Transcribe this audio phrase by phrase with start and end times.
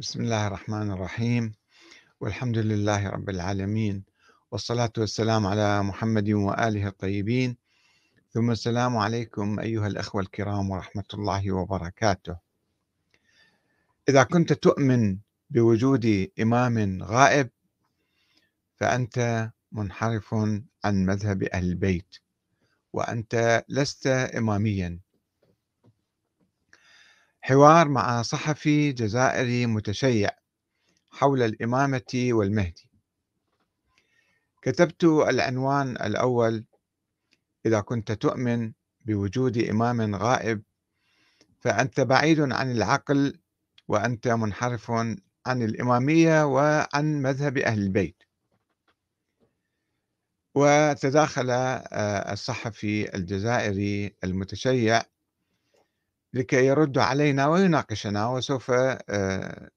[0.00, 1.52] بسم الله الرحمن الرحيم.
[2.20, 4.04] والحمد لله رب العالمين.
[4.50, 7.56] والصلاة والسلام على محمد وآله الطيبين.
[8.32, 12.36] ثم السلام عليكم أيها الأخوة الكرام ورحمة الله وبركاته.
[14.08, 15.18] إذا كنت تؤمن
[15.50, 17.50] بوجود إمام غائب
[18.76, 20.34] فأنت منحرف
[20.84, 22.16] عن مذهب أهل البيت
[22.92, 24.98] وأنت لست إماميا.
[27.42, 30.30] حوار مع صحفي جزائري متشيع
[31.10, 32.90] حول الإمامة والمهدي.
[34.62, 36.64] كتبت العنوان الأول
[37.66, 38.72] إذا كنت تؤمن
[39.04, 40.62] بوجود إمام غائب
[41.60, 43.40] فأنت بعيد عن العقل
[43.88, 44.90] وأنت منحرف
[45.46, 48.22] عن الإمامية وعن مذهب أهل البيت.
[50.54, 55.02] وتداخل آه، الصحفي الجزائري المتشيع
[56.34, 59.70] لكي يرد علينا ويناقشنا وسوف آه،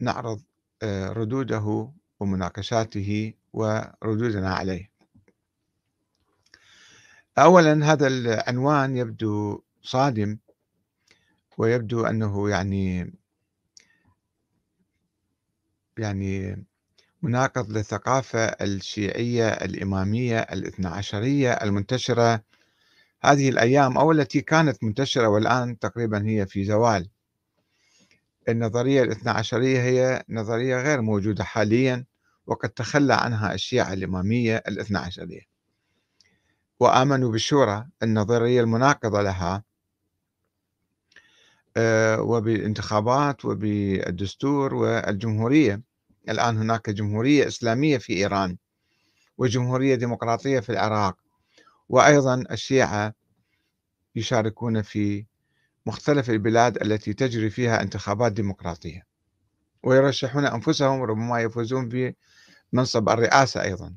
[0.00, 0.42] نعرض
[0.82, 4.90] آه، ردوده ومناقشاته وردودنا عليه.
[7.38, 10.38] اولا هذا العنوان يبدو صادم
[11.58, 13.12] ويبدو أنه يعني
[15.98, 16.64] يعني
[17.22, 22.42] مناقض للثقافة الشيعية الإمامية الاثنى عشرية المنتشرة
[23.24, 27.08] هذه الأيام أو التي كانت منتشرة والآن تقريبا هي في زوال.
[28.48, 32.04] النظرية الاثنى عشرية هي نظرية غير موجودة حاليا
[32.46, 35.42] وقد تخلى عنها الشيعة الإمامية الاثنى عشرية.
[36.80, 39.62] وآمنوا بالشورى النظرية المناقضة لها
[41.76, 45.82] آه، وبالانتخابات وبالدستور والجمهورية.
[46.28, 48.56] الآن هناك جمهورية إسلامية في إيران
[49.38, 51.27] وجمهورية ديمقراطية في العراق.
[51.88, 53.14] وأيضا الشيعة
[54.16, 55.26] يشاركون في
[55.86, 59.06] مختلف البلاد التي تجري فيها انتخابات ديمقراطية
[59.82, 62.14] ويرشحون أنفسهم ربما يفوزون
[62.72, 63.94] بمنصب الرئاسة أيضا.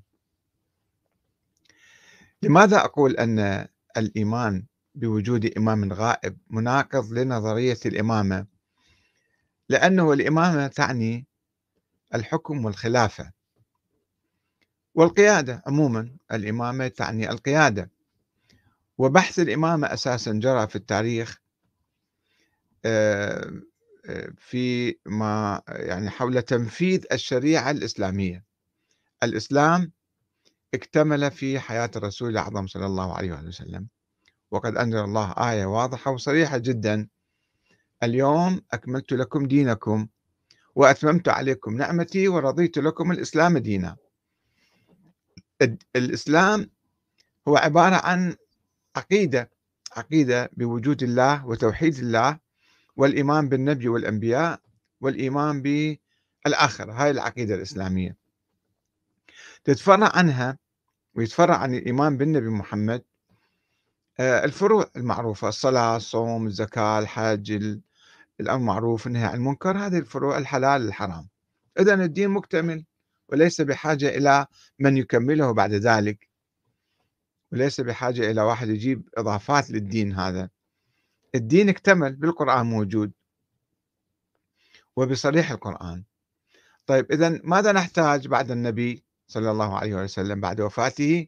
[2.41, 4.65] لماذا أقول أن الإيمان
[4.95, 8.45] بوجود إمام غائب مناقض لنظرية الإمامة؟
[9.69, 11.27] لأنه الإمامة تعني
[12.15, 13.31] الحكم والخلافة.
[14.95, 17.91] والقيادة عموما الإمامة تعني القيادة.
[18.97, 21.41] وبحث الإمامة أساسا جرى في التاريخ
[22.85, 23.51] آه،
[24.05, 28.43] آه، في ما يعني حول تنفيذ الشريعة الإسلامية.
[29.23, 29.91] الإسلام
[30.73, 33.87] اكتمل في حياة الرسول الأعظم صلى الله عليه وسلم.
[34.51, 37.07] وقد أنزل الله آية واضحة وصريحة جدا.
[38.03, 40.07] اليوم أكملت لكم دينكم
[40.75, 43.97] وأتممت عليكم نعمتي ورضيت لكم الإسلام دينا.
[45.95, 46.69] الإسلام
[47.47, 48.35] هو عبارة عن
[48.95, 49.51] عقيدة
[49.97, 52.39] عقيدة بوجود الله وتوحيد الله
[52.95, 54.59] والإيمان بالنبي والأنبياء
[55.01, 56.91] والإيمان بالآخرة.
[56.91, 58.17] هاي العقيدة الإسلامية.
[59.63, 60.57] تتفرع عنها
[61.15, 63.03] ويتفرع عن الإيمان بالنبي محمد
[64.19, 67.77] آه، الفروع المعروفة الصلاة الصوم الزكاة الحج
[68.39, 71.27] الأمر معروف النهي عن المنكر هذه الفروع الحلال الحرام.
[71.79, 72.85] إذا الدين مكتمل.
[73.31, 74.47] وليس بحاجة إلى
[74.79, 76.29] من يكمله بعد ذلك.
[77.51, 80.49] وليس بحاجة إلى واحد يجيب إضافات للدين هذا.
[81.35, 83.11] الدين اكتمل بالقرآن موجود.
[84.95, 86.03] وبصريح القرآن.
[86.87, 91.27] طيب إذا ماذا نحتاج بعد النبي صلى الله عليه وسلم بعد وفاته؟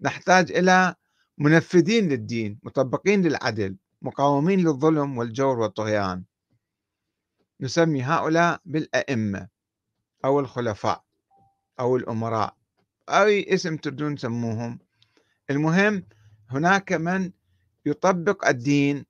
[0.00, 0.94] نحتاج إلى
[1.38, 6.24] منفذين للدين مطبقين للعدل مقاومين للظلم والجور والطغيان.
[7.60, 9.48] نسمي هؤلاء بالأئمة
[10.24, 11.04] أو الخلفاء.
[11.80, 12.56] أو الأمراء
[13.08, 14.78] أي اسم تردون سموهم
[15.50, 16.06] المهم
[16.50, 17.32] هناك من
[17.86, 19.06] يطبق الدين.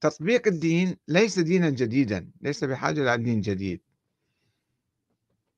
[0.00, 3.80] تطبيق الدين ليس دينا جديدا ليس بحاجة إلى دين جديد.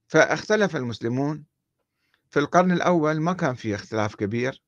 [0.07, 1.45] فاختلف المسلمون.
[2.31, 4.63] في القرن الأول ما كان في اختلاف كبير.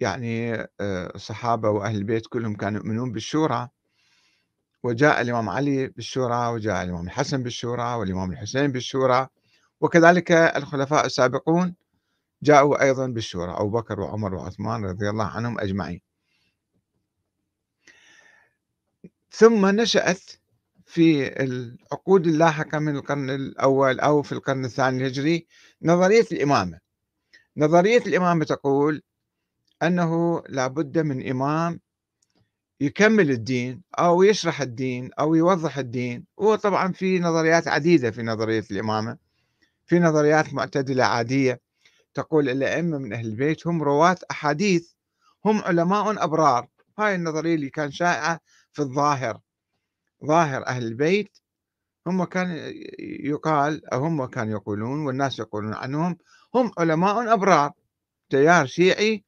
[0.00, 0.68] يعني آه،
[1.14, 3.68] الصحابة وأهل البيت كلهم كانوا يؤمنون بالشورى.
[4.82, 9.28] وجاء الإمام علي بالشورى وجاء الإمام الحسن بالشورى والإمام الحسين بالشورى.
[9.80, 11.74] وكذلك الخلفاء السابقون
[12.42, 16.00] جاءوا أيضا بالشورى أبو بكر وعمر وعثمان رضي الله عنهم أجمعين.
[19.30, 20.22] ثم نشأت
[20.86, 25.46] في العقود اللاحقة من القرن الأول أو في القرن الثاني الهجري
[25.82, 26.78] نظرية الإمامة.
[27.56, 29.02] نظرية الإمامة تقول
[29.82, 31.80] أنه لابد من إمام
[32.80, 39.29] يكمل الدين أو يشرح الدين أو يوضح الدين وطبعا في نظريات عديدة في نظرية الإمامة.
[39.90, 41.60] في نظريات معتدلة عادية
[42.14, 44.92] تقول الأئمة من أهل البيت هم رواة أحاديث
[45.44, 46.68] هم علماء أبرار.
[46.98, 48.40] هاي النظرية اللي كان شائعة
[48.72, 49.40] في الظاهر.
[50.24, 51.38] ظاهر أهل البيت
[52.06, 56.18] هم كان يقال أو هم كانوا يقولون والناس يقولون عنهم
[56.54, 57.72] هم علماء أبرار.
[58.28, 59.24] تيار شيعي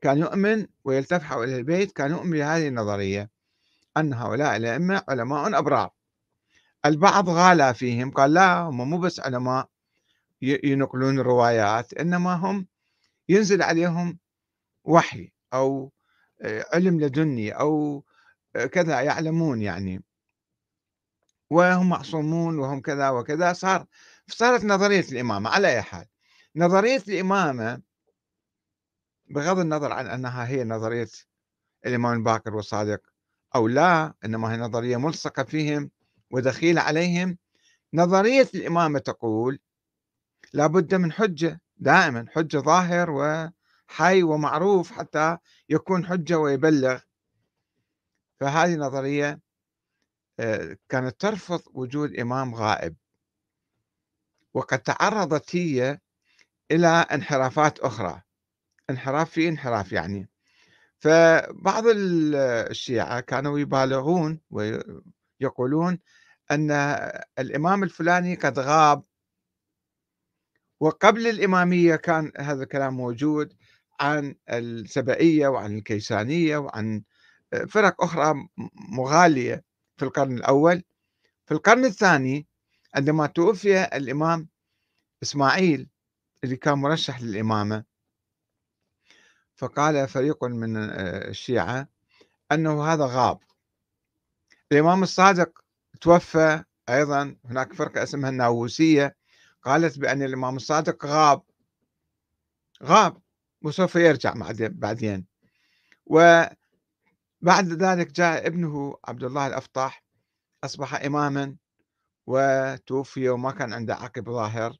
[0.00, 3.30] كان يؤمن ويلتف حول البيت كان يؤمن بهذه النظرية
[3.96, 5.90] أن هؤلاء الأئمة علماء أبرار.
[6.86, 9.71] البعض غالى فيهم قال لا هم مو بس علماء
[10.42, 12.66] ينقلون الروايات إنما هم
[13.28, 14.18] ينزل عليهم
[14.84, 15.92] وحي أو
[16.42, 18.04] آه، علم لدني أو
[18.56, 20.04] آه، كذا يعلمون يعني.
[21.50, 23.86] وهم معصومون وهم كذا وكذا صار
[24.28, 26.06] صارت نظرية الإمامة على أي حال.
[26.56, 27.82] نظرية الإمامة
[29.30, 31.08] بغض النظر عن أنها هي نظرية
[31.86, 33.00] الإمام الباكر والصادق
[33.54, 35.90] أو لا إنما هي نظرية ملصقة فيهم
[36.30, 37.38] ودخيلة عليهم
[37.94, 39.58] نظرية الإمامة تقول
[40.52, 45.38] لابد من حجة دائما حجة ظاهر وحي ومعروف حتى
[45.68, 47.00] يكون حجة ويبلغ.
[48.40, 49.40] فهذه نظرية
[50.40, 52.96] آه، كانت ترفض وجود إمام غائب.
[54.54, 55.98] وقد تعرضت هي
[56.70, 58.22] إلى انحرافات أخرى.
[58.90, 60.28] انحراف في انحراف يعني.
[60.98, 65.98] فبعض الشيعة كانوا يبالغون ويقولون
[66.50, 66.70] أن
[67.38, 69.02] الإمام الفلاني قد غاب
[70.82, 73.54] وقبل الإمامية كان هذا الكلام موجود
[74.00, 77.02] عن السبئية وعن الكيسانية وعن
[77.68, 78.48] فرق أخرى
[78.92, 79.64] مغالية
[79.96, 80.82] في القرن الأول.
[81.46, 82.46] في القرن الثاني
[82.94, 84.48] عندما توفي الإمام
[85.22, 85.88] إسماعيل
[86.44, 87.84] اللي كان مرشح للإمامة
[89.56, 91.88] فقال فريق من الشيعة
[92.52, 93.38] أنه هذا غاب.
[94.72, 95.64] الإمام الصادق
[96.00, 99.21] توفى أيضا هناك فرقة اسمها الناووسية
[99.62, 101.42] قالت بأن الإمام الصادق غاب.
[102.82, 103.22] غاب
[103.62, 105.26] وسوف يرجع بعدين.
[106.06, 106.52] وبعد
[107.62, 110.04] ذلك جاء ابنه عبد الله الأفطاح
[110.64, 111.56] أصبح إماما
[112.26, 114.76] وتوفي وما كان عنده عقب ظاهر.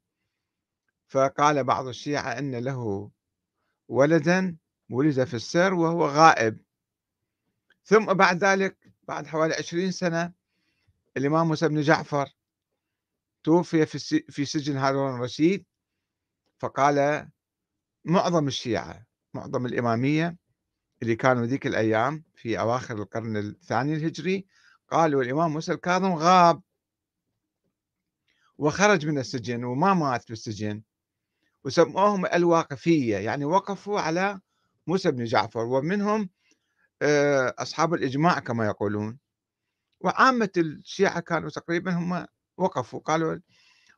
[1.08, 3.10] فقال بعض الشيعة أن له
[3.88, 4.56] ولدا
[4.90, 6.58] ولد في السر وهو غائب.
[7.84, 10.32] ثم بعد ذلك بعد حوالي عشرين سنة
[11.16, 12.28] الإمام موسى بن جعفر
[13.44, 13.86] توفي
[14.30, 15.66] في سجن هارون الرشيد
[16.58, 17.28] فقال
[18.04, 20.36] معظم الشيعة معظم الإمامية
[21.02, 24.46] اللي كانوا ذيك الأيام في أواخر القرن الثاني الهجري
[24.88, 26.62] قالوا الإمام موسى الكاظم غاب.
[28.58, 30.82] وخرج من السجن وما مات في السجن.
[31.64, 34.40] وسموهم الواقفية يعني وقفوا على
[34.86, 35.60] موسى بن جعفر.
[35.60, 36.30] ومنهم
[37.02, 39.18] آه، أصحاب الإجماع كما يقولون.
[40.00, 42.26] وعامة الشيعة كانوا تقريبا هم
[42.56, 43.38] وقفوا قالوا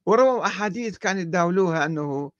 [0.07, 2.33] ورووا أحاديث كانوا يتداولوها أنه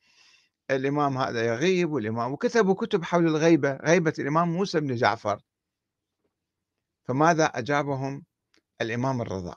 [0.71, 5.41] الإمام هذا يغيب والإمام وكتبوا كتب حول الغيبة غيبة الإمام موسى بن جعفر.
[7.05, 8.25] فماذا أجابهم
[8.81, 9.57] الإمام الرضا؟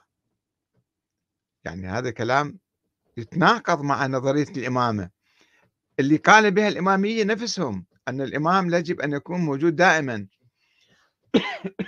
[1.64, 2.58] يعني هذا كلام
[3.16, 5.10] يتناقض مع نظرية الإمامة.
[6.00, 10.26] اللي قال بها الإمامية نفسهم أن الإمام يجب أن يكون موجود دائما.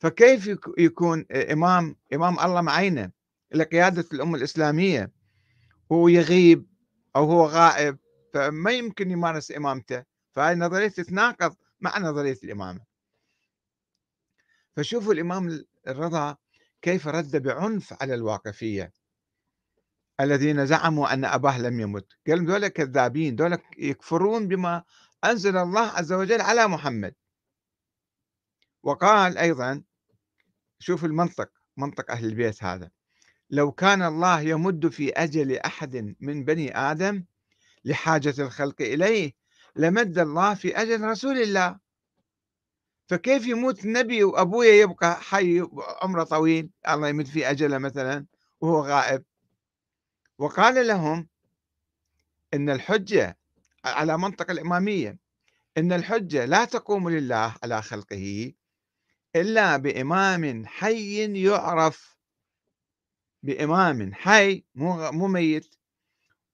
[0.00, 3.19] فكيف يكون إمام إمام الله معينه؟
[3.54, 5.12] لقيادة الأمة الإسلامية.
[5.92, 6.66] هو يغيب
[7.16, 7.98] أو هو غائب
[8.34, 10.04] فما يمكن يمارس إمامته.
[10.32, 12.80] فهذه نظرية تتناقض مع نظرية الإمامة.
[14.76, 16.36] فشوفوا الإمام الرضا
[16.82, 18.92] كيف رد بعنف على الواقفية.
[20.20, 22.06] الذين زعموا أن أباه لم يمت.
[22.26, 24.84] قال دول كذابين دول يكفرون بما
[25.24, 27.14] أنزل الله عز وجل على محمد.
[28.82, 29.82] وقال أيضا
[30.78, 32.90] شوف المنطق منطق أهل البيت هذا.
[33.50, 37.24] لو كان الله يمد في أجل أحد من بني آدم
[37.84, 39.32] لحاجة الخلق إليه
[39.76, 41.78] لمد الله في أجل رسول الله.
[43.08, 45.66] فكيف يموت النبي وأبويا يبقى حي
[46.02, 48.26] عمره طويل؟ الله يمد في أجله مثلا
[48.60, 49.24] وهو غائب.
[50.38, 51.28] وقال لهم
[52.54, 53.38] إن الحجة
[53.84, 55.18] على منطق الإمامية
[55.78, 58.52] إن الحجة لا تقوم لله على خلقه
[59.36, 62.19] إلا بإمام حي يعرف
[63.42, 65.74] بإمام حي مو مو ميت.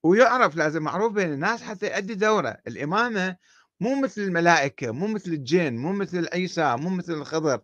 [0.03, 2.57] ويعرف لازم معروف بين الناس حتى يؤدي دوره.
[2.67, 3.37] الإمامة
[3.81, 7.61] مو مثل الملائكة مو مثل الجن مو مثل عيسى مو مثل الخضر.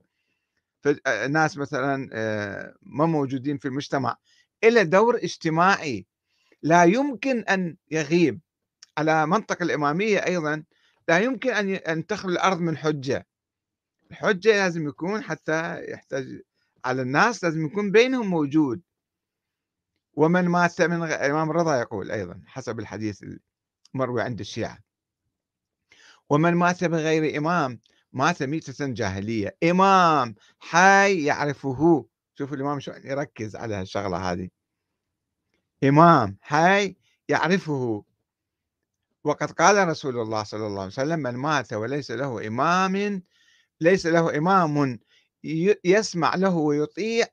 [1.29, 4.17] ناس مثلا آه، ما موجودين في المجتمع.
[4.65, 6.07] إلى دور اجتماعي.
[6.63, 8.41] لا يمكن أن يغيب.
[8.99, 10.65] على منطق الإمامية أيضا
[11.09, 13.27] لا يمكن أن أن تخلو الأرض من حجة.
[14.11, 16.43] الحجة لازم يكون حتى يحتاج
[16.85, 18.83] على الناس لازم يكون بينهم موجود.
[20.15, 23.25] ومن مات من الإمام الرضا يقول أيضا حسب الحديث
[23.95, 24.79] المروي عند الشيعة.
[26.31, 27.81] ومن مات بغير إمام
[28.13, 29.57] مات ميتة جاهلية.
[29.63, 32.07] إمام حي يعرفه.
[32.39, 34.49] شوفوا الإمام شلون يركز على هالشغلة هذه.
[35.85, 36.97] إمام حي
[37.29, 38.05] يعرفه.
[39.25, 43.23] وقد قال رسول الله صلى الله عليه وسلم من مات وليس له إمام
[43.81, 44.99] ليس له إمام
[45.85, 47.27] يسمع له ويطيع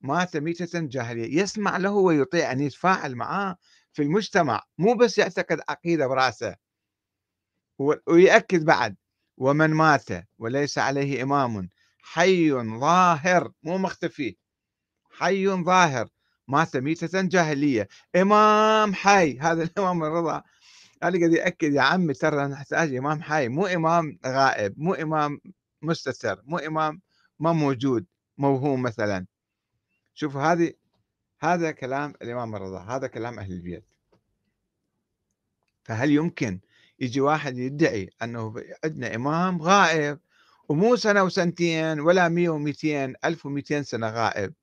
[0.00, 3.56] مات ميتة جاهلية يسمع له ويطيع أن يتفاعل معاه
[3.92, 6.56] في المجتمع مو بس يعتقد عقيدة برأسه.
[8.06, 8.96] ويأكد بعد
[9.36, 11.70] ومن مات وليس عليه إمام
[12.02, 13.52] حي ظاهر.
[13.62, 14.36] مو مختفي.
[15.12, 16.08] حي ظاهر.
[16.48, 17.88] مات ميتة جاهلية.
[18.16, 19.38] إمام حي.
[19.42, 20.42] هذا الإمام الرضا
[21.02, 23.48] هذا قد يأكد يا عمي ترى نحتاج إمام حي.
[23.48, 25.40] مو إمام غائب مو إمام
[25.82, 27.00] مستتر مو إمام
[27.40, 28.06] ما موجود
[28.38, 29.26] موهوم مثلا.
[30.20, 30.72] شوفوا هذه
[31.40, 33.84] هذا كلام الإمام الرضا هذا كلام أهل البيت.
[35.84, 36.60] فهل يمكن
[36.98, 40.18] يجي واحد يدعي أنه عندنا إمام غائب
[40.68, 44.54] ومو سنة وسنتين ولا مية ومئتين ألف ومئتين سنة غائب؟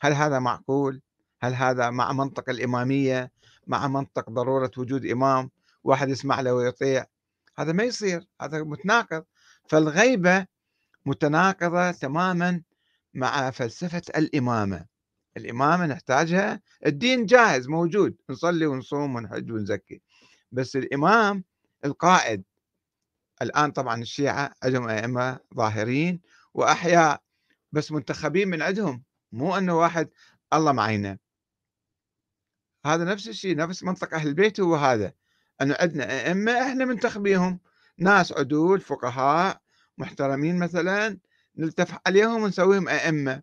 [0.00, 1.02] هل هذا معقول؟
[1.40, 3.32] هل هذا مع منطق الإمامية
[3.66, 5.50] مع منطق ضرورة وجود إمام
[5.84, 7.06] واحد يسمع له ويطيع؟
[7.58, 9.24] هذا ما يصير هذا متناقض.
[9.68, 10.46] فالغيبة
[11.06, 12.62] متناقضة تماما
[13.14, 14.86] مع فلسفة الإمامة.
[15.36, 18.16] الإمامة نحتاجها الدين جاهز موجود.
[18.30, 20.02] نصلي ونصوم ونحج ونزكي.
[20.52, 21.44] بس الإمام
[21.84, 22.44] القائد.
[23.42, 26.20] الآن طبعا الشيعة عندهم أئمة ظاهرين
[26.54, 27.22] وأحياء
[27.72, 29.02] بس منتخبين من عندهم.
[29.32, 30.08] مو أنه واحد
[30.52, 31.18] الله معينة.
[32.86, 35.12] هذا نفس الشيء نفس منطق أهل البيت هو هذا.
[35.62, 37.60] أنه عندنا أئمة إحنا منتخبيهم.
[37.98, 39.60] ناس عدول فقهاء
[39.98, 41.18] محترمين مثلا.
[41.58, 43.42] نلتف عليهم ونسويهم أئمة.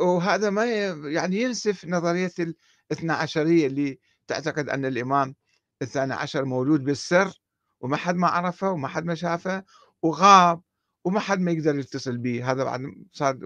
[0.00, 0.64] وهذا ما
[1.10, 5.34] يعني ينسف نظرية الاثنى عشرية اللي تعتقد أن الإمام
[5.82, 7.40] الثاني عشر مولود بالسر
[7.80, 9.64] وما حد ما عرفه وما حد ما شافه
[10.02, 10.62] وغاب
[11.04, 13.38] وما حد ما يقدر يتصل به هذا بعد صار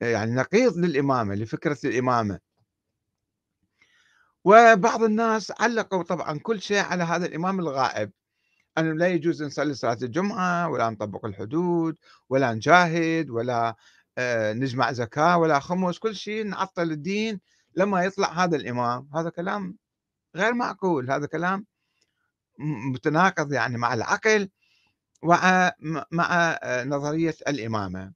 [0.00, 2.40] يعني نقيض للإمامة لفكرة الإمامة.
[4.44, 8.12] وبعض الناس علقوا طبعا كل شيء على هذا الإمام الغائب.
[8.80, 13.76] أنه لا يجوز نصلي صلاة الجمعة ولا نطبق الحدود ولا نجاهد ولا
[14.18, 17.40] آه، نجمع زكاة ولا خمس كل شيء نعطل الدين
[17.74, 19.08] لما يطلع هذا الإمام.
[19.14, 19.76] هذا كلام
[20.36, 21.10] غير معقول.
[21.10, 21.66] هذا كلام
[22.92, 24.48] متناقض يعني مع العقل
[25.22, 25.72] ومع
[26.10, 28.12] مع آه، نظرية الإمامة.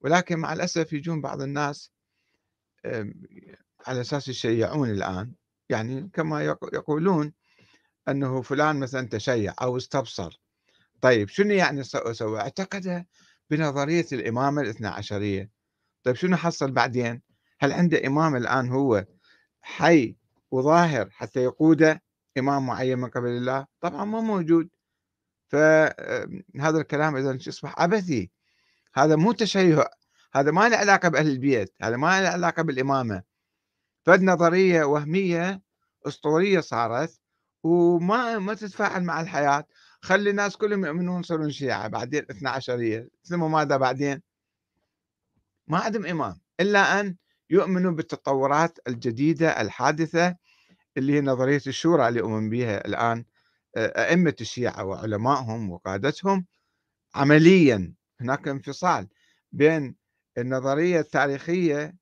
[0.00, 1.90] ولكن مع الأسف يجون بعض الناس
[3.86, 5.32] على أساس يشيعون الآن
[5.68, 6.42] يعني كما
[6.72, 7.32] يقولون
[8.08, 10.40] أنه فلان مثلا تشيع أو استبصر.
[11.00, 13.06] طيب شنو يعني سوى أعتقد
[13.50, 15.50] بنظرية الإمامة الاثنى عشرية.
[16.02, 17.22] طيب شنو حصل بعدين؟
[17.60, 19.04] هل عنده إمام الآن هو
[19.62, 20.16] حي
[20.50, 21.98] وظاهر حتى يقود
[22.38, 24.68] إمام معين من قبل الله؟ طبعا ما موجود.
[25.48, 28.30] فهذا الكلام إذا يصبح؟ عبثي
[28.94, 29.84] هذا مو تشيع
[30.34, 33.22] هذا ما له علاقة بأهل البيت هذا ما له علاقة بالإمامة.
[34.02, 35.62] فد نظرية وهمية
[36.06, 37.20] أسطورية صارت.
[37.64, 39.64] وما ما تتفاعل مع الحياة.
[40.00, 44.22] خلي الناس كلهم يؤمنون يصيرون شيعة بعدين اثنا عشرية ثم ماذا بعدين.
[45.68, 47.16] ما عندهم إمام إلا أن
[47.50, 50.36] يؤمنوا بالتطورات الجديدة الحادثة
[50.96, 53.24] اللي هي نظرية الشورى اللي أؤمن بها الآن
[53.76, 56.46] أئمة الشيعة وعلمائهم وقادتهم.
[57.14, 59.08] عمليا هناك انفصال
[59.52, 59.96] بين
[60.38, 61.94] النظرية التاريخية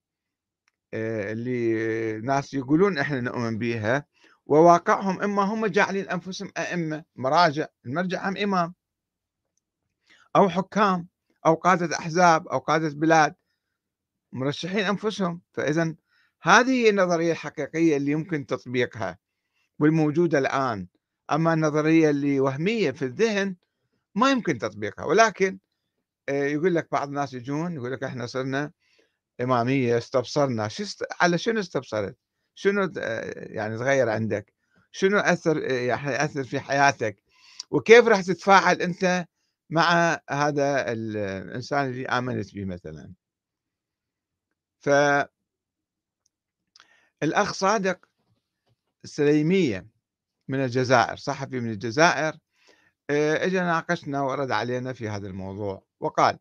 [0.95, 4.07] اللي ناس يقولون إحنا نؤمن بها
[4.47, 8.75] وواقعهم إما هم جاعلين أنفسهم أئمة مراجع المرجع هم إمام
[10.37, 11.09] أو حكام
[11.47, 13.35] أو قادة أحزاب أو قادة بلاد
[14.33, 15.95] مرشحين أنفسهم فاذا
[16.43, 19.19] هذه هي النظرية الحقيقية اللي يمكن تطبيقها
[19.79, 20.89] والموجودة الآن
[21.33, 23.57] أما النظرية اللي وهمية في الذهن
[24.15, 25.59] ما يمكن تطبيقها ولكن
[26.29, 28.73] آه، يقول لك بعض الناس يجون يقول لك إحنا صرنا
[29.41, 30.69] إمامية استبصرنا.
[31.21, 32.17] على شنو استبصرت؟
[32.55, 32.93] شنو
[33.37, 34.53] يعني تغير عندك؟
[34.93, 37.23] شنو أثر يعني أثر في حياتك؟
[37.71, 39.27] وكيف راح تتفاعل أنت
[39.71, 43.13] مع هذا الإنسان اللي آمنت به مثلا؟
[44.81, 44.89] ف
[47.23, 48.07] الأخ صادق
[49.05, 49.87] السليميه
[50.49, 52.39] من الجزائر صحفي من الجزائر
[53.11, 56.39] اجى ناقشنا ورد علينا في هذا الموضوع وقال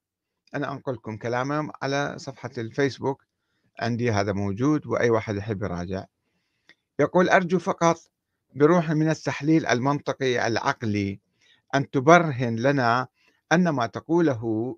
[0.55, 3.25] أنا أنقلكم كلامهم على صفحة الفيسبوك
[3.79, 6.05] عندي هذا موجود وأي واحد يحب يراجع.
[6.99, 7.97] يقول أرجو فقط
[8.55, 11.19] بروح من التحليل المنطقي العقلي
[11.75, 13.07] أن تبرهن لنا
[13.51, 14.75] أن ما تقوله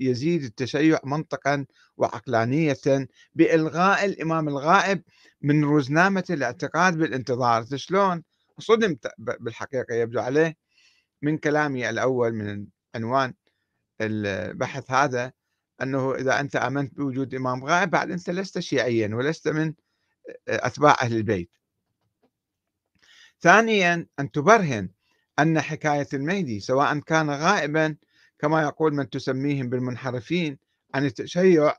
[0.00, 5.02] يزيد التشيع منطقا وعقلانية بإلغاء الإمام الغائب
[5.42, 7.64] من رزنامة الاعتقاد بالانتظار.
[7.74, 8.22] شلون؟
[8.58, 10.56] صدمت بالحقيقة يبدو عليه.
[11.22, 13.34] من كلامي الأول من عنوان
[14.00, 15.32] البحث هذا
[15.82, 19.74] أنه إذا أنت آمنت بوجود إمام غائب بعد أنت لست شيعيا ولست من
[20.48, 21.50] أتباع أهل البيت.
[23.40, 24.88] ثانيا أن تبرهن
[25.38, 27.96] أن حكاية المهدي سواء كان غائبا
[28.38, 30.58] كما يقول من تسميهم بالمنحرفين
[30.94, 31.76] عن التشيع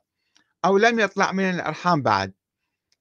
[0.66, 2.34] أو لم يطلع من الأرحام بعد.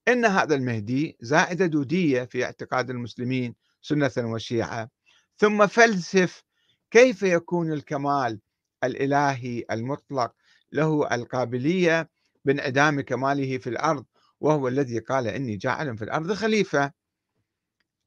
[0.09, 4.91] إن هذا المهدي زائدة دودية في اعتقاد المسلمين سنة وشيعة.
[5.37, 6.43] ثم فلسف
[6.91, 8.41] كيف يكون الكمال
[8.85, 10.33] الإلهي المطلق
[10.75, 12.11] له القابلية
[12.45, 14.05] بانعدام كماله في الأرض
[14.41, 16.93] وهو الذي قال إني جاعل في الأرض خليفة.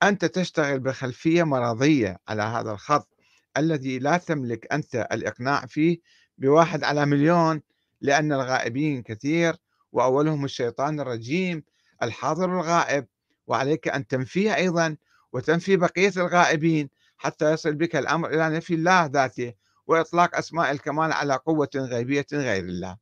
[0.03, 3.09] أنت تشتغل بخلفية مرضية على هذا الخط
[3.57, 5.97] الذي لا تملك أنت الإقناع فيه
[6.37, 7.61] بواحد على مليون
[8.01, 9.55] لأن الغائبين كثير
[9.91, 11.63] وأولهم الشيطان الرجيم
[12.03, 13.07] الحاضر الغائب.
[13.47, 14.97] وعليك أن تنفيه أيضا
[15.33, 19.53] وتنفي بقية الغائبين حتى يصل بك الأمر إلى نفي الله ذاته.
[19.87, 22.97] وإطلاق أسماء الكمال على قوة غيبية غير الله.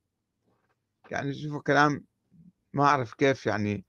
[1.11, 2.05] يعني شوفوا كلام
[2.73, 3.85] ما أعرف كيف يعني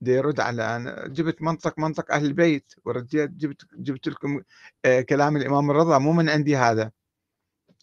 [0.00, 4.42] دي يرد على أنا جبت منطق منطق أهل البيت ورديت جبت جبت لكم
[4.84, 6.90] آه، كلام الإمام الرضا مو من عندي هذا.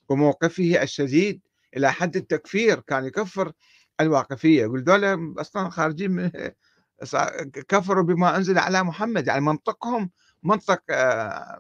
[0.09, 1.41] وموقفه الشديد
[1.77, 3.51] إلى حد التكفير كان يكفر
[4.01, 4.61] الواقفية.
[4.61, 6.31] يقول دول أصلا خارجين من
[7.69, 9.27] كفروا بما أنزل على محمد.
[9.27, 10.11] يعني منطقهم
[10.43, 11.59] منطق آه،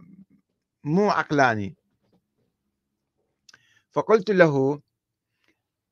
[0.83, 1.75] مو عقلاني.
[3.97, 4.81] فقلت له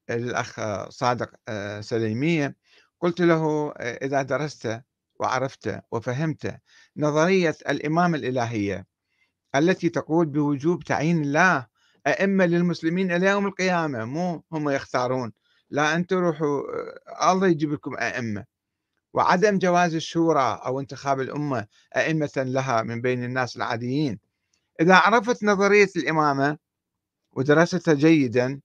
[0.10, 0.60] الأخ
[0.90, 2.56] صادق آه، سليمية
[3.00, 4.82] قلت له إذا درست
[5.20, 6.60] وعرفت وفهمت
[6.98, 8.86] نظرية الإمامة الإلهية
[9.56, 11.68] التي تقول بوجوب تعيين الله
[12.08, 15.32] أئمة للمسلمين إلى يوم القيامة مو هم يختارون
[15.70, 16.62] لا أنتم روحوا
[17.32, 18.46] الله يجيب لكم أئمة.
[19.14, 24.20] وعدم جواز الشورى أو انتخاب الأمة أئمة لها من بين الناس العاديين.
[24.82, 26.65] إذا عرفت نظرية الإمامة
[27.36, 28.62] ودرستها جيدا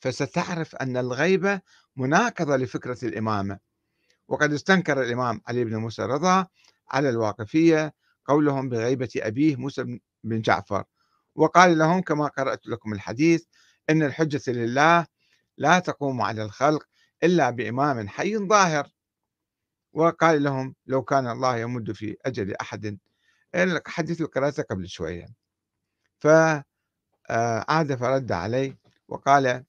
[0.00, 1.60] فستعرف أن الغيبة
[1.96, 3.58] مناقضة لفكرة الإمامة.
[4.28, 6.46] وقد استنكر الإمام علي بن موسى الرضا
[6.90, 7.94] على الواقفية
[8.26, 10.84] قولهم بغيبة أبيه موسى بن جعفر.
[11.34, 13.44] وقال لهم كما قرأت لكم الحديث
[13.90, 15.06] إن الحجة لله
[15.56, 16.86] لا تقوم على الخلق
[17.22, 18.88] إلا بإمام حي ظاهر.
[19.92, 22.98] وقال لهم لو كان الله يمد في أجل أحد
[23.54, 25.26] الحديث اللي قرأته قبل شوية.
[27.28, 29.64] فعاد فرد عليه وقال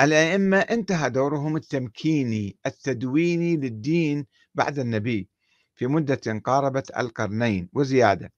[0.00, 5.28] الأئمة انتهى دورهم التمكيني التدويني للدين بعد النبي
[5.74, 8.32] في مدة قاربت القرنين وزيادة.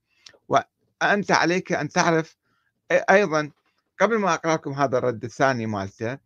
[0.49, 2.37] وأنت عليك أن تعرف
[3.11, 3.51] أيضا
[4.01, 6.19] قبل ما أقرأ لكم هذا الرد الثاني مالته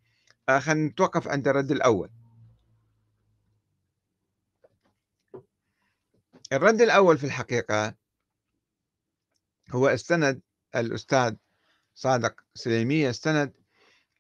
[0.49, 2.11] آه، خلينا نتوقف عند الرد الأول.
[6.53, 7.95] الرد الأول في الحقيقة
[9.71, 10.41] هو استند
[10.77, 11.35] الأستاذ
[11.95, 13.53] صادق سليمية استند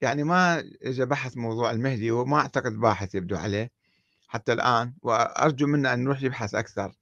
[0.00, 3.70] يعني ما اجى بحث موضوع المهدي وما أعتقد باحث يبدو عليه
[4.28, 6.92] حتى الآن وأرجو منه أن نروح يبحث أكثر.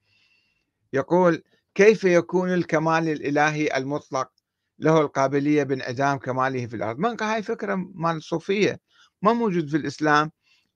[0.93, 1.43] يقول
[1.75, 4.31] كيف يكون الكمال الإلهي المطلق
[4.79, 8.81] له القابلية بانعدام كماله في الأرض؟ من هاي فكرة مال الصوفيه
[9.23, 10.31] ما موجود في الإسلام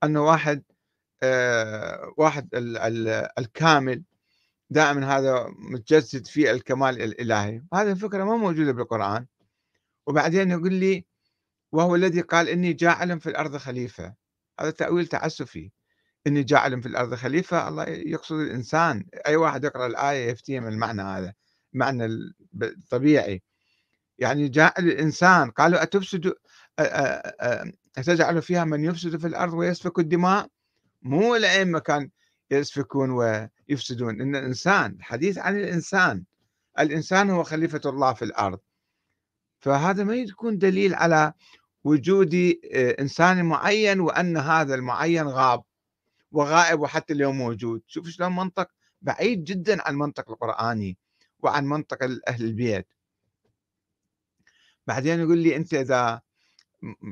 [0.04, 0.62] أنه واحد
[1.22, 4.02] آه واحد ال ال الكامل
[4.70, 9.26] دائما هذا متجسد في الكمال الإلهي، هذه الفكرة ما موجودة بالقرآن.
[10.06, 11.06] وبعدين يقول لي
[11.72, 14.14] وهو الذي قال إني جاعل في الأرض خليفة.
[14.60, 15.70] هذا تأويل تعسفي.
[16.26, 19.06] إني جاعل في الأرض خليفة الله يقصد الإنسان.
[19.26, 21.34] أي واحد يقرأ الآية يفتهم المعنى هذا
[21.74, 22.06] المعنى
[22.62, 23.42] الطبيعي
[24.18, 26.32] يعني جاعل الإنسان قالوا أتفسد
[27.98, 30.48] أتجعل فيها من يفسد في الأرض ويسفك الدماء؟
[31.02, 32.10] مو الأئمة كان
[32.50, 34.20] يسفكون ويفسدون.
[34.20, 36.24] إن الإنسان الحديث عن الإنسان
[36.78, 38.58] الإنسان هو خليفة الله في الأرض.
[39.60, 41.32] فهذا ما يكون دليل على
[41.84, 45.62] وجود آه، إنسان معين وأن هذا المعين غاب
[46.32, 47.82] وغائب وحتى اليوم موجود.
[47.86, 48.68] شوف شلون منطق
[49.02, 50.98] بعيد جدا عن المنطق القرآني
[51.38, 52.86] وعن منطق أهل البيت.
[54.86, 56.20] بعدين يقول لي أنت إذا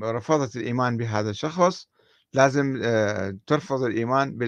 [0.03, 1.89] رفضت الإيمان بهذا الشخص
[2.33, 4.39] لازم آه، ترفض الإيمان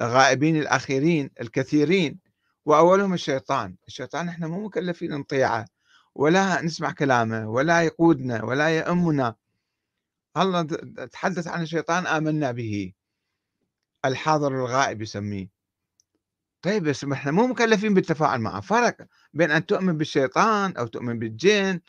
[0.00, 2.18] بالغائبين الأخيرين الكثيرين
[2.64, 3.76] وأولهم الشيطان.
[3.88, 5.64] الشيطان إحنا مو مكلفين نطيعه.
[6.14, 9.34] ولا نسمع كلامه ولا يقودنا ولا يأمنا.
[10.36, 10.62] الله
[11.12, 12.92] تحدث عن الشيطان آمنا به.
[14.04, 15.48] الحاضر الغائب يسميه.
[16.62, 18.60] طيب بس إحنا مو مكلفين بالتفاعل معه.
[18.60, 18.96] فرق
[19.32, 21.80] بين أن تؤمن بالشيطان أو تؤمن بالجن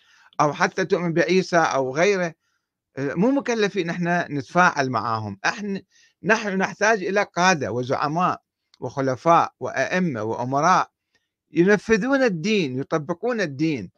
[0.42, 2.34] أو حتى تؤمن بعيسى أو غيره.
[2.98, 5.40] مو مكلفين إحنا نتفاعل معاهم.
[5.46, 5.82] إحنا
[6.24, 8.42] نحن نحتاج إلى قادة وزعماء
[8.80, 10.92] وخلفاء وأئمة وأمراء
[11.52, 13.92] ينفذون الدين يطبقون الدين.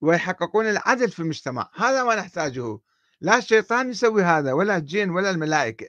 [0.00, 1.70] ويحققون العدل في المجتمع.
[1.74, 2.78] هذا ما نحتاجه.
[3.20, 5.88] لا الشيطان يسوي هذا ولا الجن ولا الملائكة.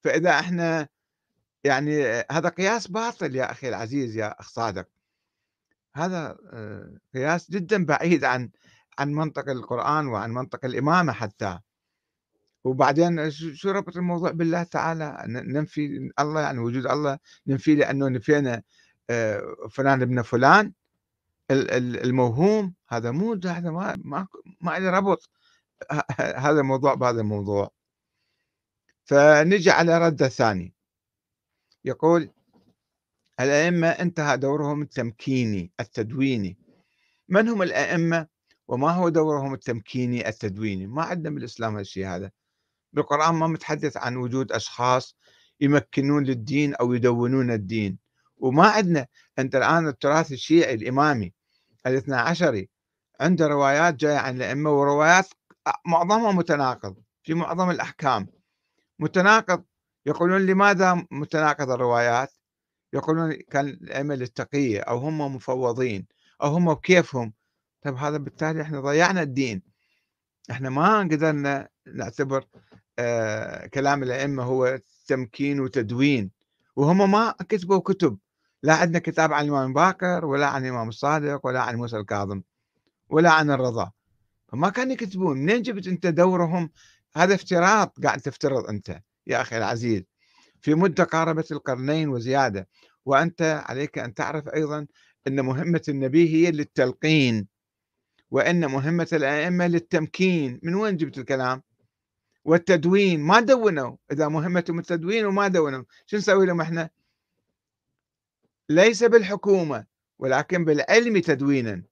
[0.00, 0.88] فإذا إحنا
[1.64, 4.88] يعني هذا قياس باطل يا أخي العزيز يا أخ صادق.
[5.94, 8.50] هذا آه، قياس جدا بعيد عن
[8.98, 11.58] عن منطق القرآن وعن منطق الإمامة حتى.
[12.64, 18.62] وبعدين شو ربط الموضوع بالله تعالى؟ ننفي الله يعني وجود الله ننفي لأنه نفينا
[19.10, 20.72] آه، فلان ابن فلان.
[21.50, 24.26] الموهوم هذا مو هذا ما ما
[24.60, 25.30] ما له ربط
[26.18, 27.70] هذا موضوع بهذا الموضوع.
[29.04, 30.74] فنجي على رد ثاني
[31.84, 32.30] يقول
[33.40, 36.58] الأئمة انتهى دورهم التمكيني التدويني.
[37.28, 38.26] من هم الأئمة
[38.68, 42.30] وما هو دورهم التمكيني التدويني؟ ما عندنا بالإسلام هالشيء هذا.
[42.92, 45.16] بالقرآن ما متحدث عن وجود أشخاص
[45.60, 47.98] يمكنون للدين أو يدونون الدين.
[48.36, 49.06] وما عندنا.
[49.38, 51.32] أنت الآن التراث الشيعي الإمامي
[51.86, 52.68] الاثنى عشري
[53.20, 55.28] عنده روايات جاية عن الأئمة وروايات
[55.86, 58.28] معظمها متناقض في معظم الأحكام.
[58.98, 59.64] متناقض
[60.06, 62.32] يقولون لماذا متناقض الروايات؟
[62.92, 66.06] يقولون كان الأئمة التقية أو هم مفوضين
[66.42, 67.32] أو هم بكيفهم
[67.82, 69.62] طيب هذا بالتالي إحنا ضيعنا الدين.
[70.50, 72.44] إحنا ما قدرنا نعتبر
[72.98, 76.30] آه كلام الأئمة هو تمكين وتدوين
[76.76, 78.18] وهم ما كتبوا كتب.
[78.62, 82.42] لا عندنا كتاب عن الإمام باكر ولا عن الإمام الصادق ولا عن موسى الكاظم
[83.08, 83.90] ولا عن الرضا.
[84.48, 85.38] فما كانوا يكتبون.
[85.38, 86.70] منين جبت أنت دورهم؟
[87.16, 90.02] هذا افتراض قاعد تفترض أنت يا أخي العزيز.
[90.60, 92.68] في مدة قاربت القرنين وزيادة.
[93.04, 94.86] وأنت عليك أن تعرف أيضا
[95.26, 97.46] أن مهمة النبي هي للتلقين
[98.30, 100.60] وأن مهمة الأئمة للتمكين.
[100.62, 101.62] من وين جبت الكلام؟
[102.44, 103.20] والتدوين.
[103.20, 103.96] ما دونوا.
[104.12, 106.90] إذا مهمتهم التدوين وما دونوا شو نسوي لهم إحنا؟
[108.70, 109.86] ليس بالحكومة
[110.18, 111.82] ولكن بالعلم تدوينا.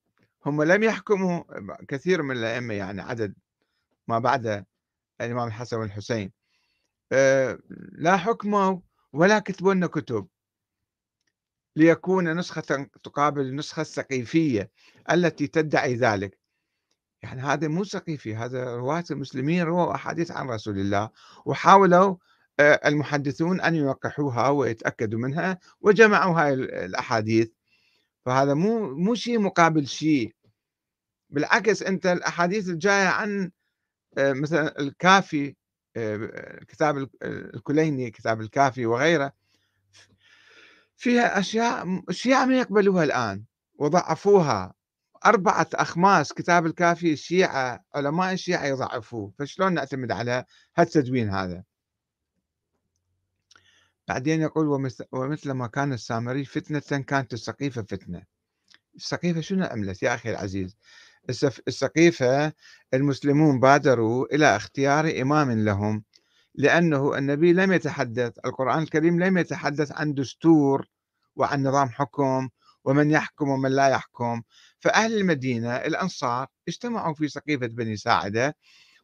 [0.46, 1.42] هم لم يحكموا
[1.88, 3.34] كثير من الأئمة يعني عدد
[4.08, 4.64] ما بعد
[5.20, 6.32] الإمام الحسن والحسين.
[7.12, 7.58] آه،
[7.92, 8.80] لا حكموا
[9.12, 10.28] ولا كتبوا لنا كتب
[11.76, 14.70] ليكون نسخة تقابل النسخة السقيفية
[15.10, 16.38] التي تدعي ذلك.
[17.22, 21.10] يعني هذا مو سقيفي هذا رواة المسلمين رووا أحاديث عن رسول الله
[21.44, 22.16] وحاولوا
[22.60, 27.48] المحدثون أن يوقحوها ويتأكدوا منها وجمعوا هاي الأحاديث.
[28.26, 30.34] فهذا مو مو شيء مقابل شيء.
[31.30, 33.50] بالعكس أنت الأحاديث الجاية عن
[34.18, 35.56] آه، مثلا الكافي
[35.96, 39.32] آه، كتاب الكليني كتاب الكافي وغيره
[40.96, 43.44] فيها أشياء الشيعة ما يقبلوها الآن.
[43.78, 44.74] وضعفوها.
[45.26, 49.32] أربعة أخماس كتاب الكافي الشيعة علماء الشيعة يضعفوه.
[49.38, 50.44] فشلون نعتمد على
[50.76, 51.64] هالتدوين هذا؟
[54.08, 54.66] بعدين يقول
[55.12, 58.22] ومثل ما كان السامري فتنة كانت السقيفة فتنة.
[58.96, 60.76] السقيفة شنو عملت يا أخي العزيز؟
[61.68, 62.52] السقيفة
[62.94, 66.04] المسلمون بادروا إلى اختيار إمام لهم
[66.54, 70.86] لأنه النبي لم يتحدث القرآن الكريم لم يتحدث عن دستور
[71.36, 72.48] وعن نظام حكم
[72.84, 74.42] ومن يحكم ومن لا يحكم.
[74.80, 78.56] فأهل المدينة الأنصار اجتمعوا في سقيفة بني ساعدة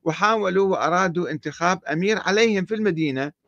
[0.03, 3.44] وحاولوا وأرادوا انتخاب أمير عليهم في المدينة.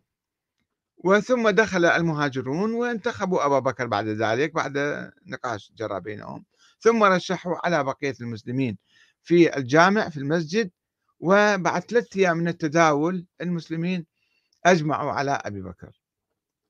[1.07, 4.79] وثم دخل المهاجرون وانتخبوا أبا بكر بعد ذلك بعد
[5.27, 6.45] نقاش جرى بينهم.
[6.81, 8.79] ثم رشحوا على بقية المسلمين
[9.23, 10.71] في الجامع في المسجد
[11.21, 14.07] وبعد ثلاثة أيام من التداول المسلمين
[14.64, 16.01] أجمعوا على أبي بكر.